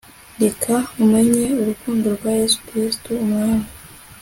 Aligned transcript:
reka 0.41 0.73
umenye 1.03 1.43
urukundo 1.61 2.05
rwa 2.15 2.31
yesu 2.39 2.59
kristo, 2.67 3.09
umwami 3.23 3.67